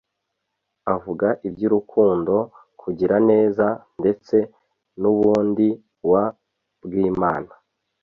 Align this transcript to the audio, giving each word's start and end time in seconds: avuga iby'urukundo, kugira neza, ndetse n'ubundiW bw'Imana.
avuga 0.93 1.27
iby'urukundo, 1.47 2.35
kugira 2.81 3.15
neza, 3.29 3.65
ndetse 3.99 4.35
n'ubundiW 5.01 6.05
bw'Imana. 6.85 7.51